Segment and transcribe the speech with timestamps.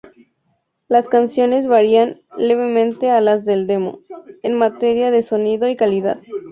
[0.87, 3.99] Las canciones varían levemente a las del demo,
[4.41, 6.19] en materia de sonido y calidad.